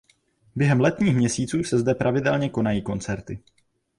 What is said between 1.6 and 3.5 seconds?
se zde pravidelně konají koncerty.